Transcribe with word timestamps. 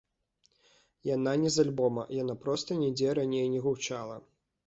Яна 1.15 1.33
не 1.43 1.51
з 1.57 1.65
альбома, 1.67 2.03
яна 2.21 2.35
проста 2.45 2.79
нідзе 2.81 3.09
раней 3.19 3.45
не 3.57 3.59
гучала. 3.67 4.15